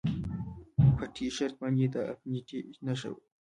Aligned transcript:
په 0.97 1.03
ټي 1.15 1.25
شرټ 1.35 1.53
باندې 1.61 1.85
د 1.93 1.95
انفینټي 2.27 2.59
نښه 2.85 3.09
وه 3.13 3.19